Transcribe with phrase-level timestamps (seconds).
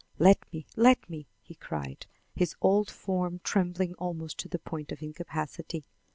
[0.17, 0.65] "Let me!
[0.75, 5.85] let me!" he cried, his old form trembling almost to the point of incapacity.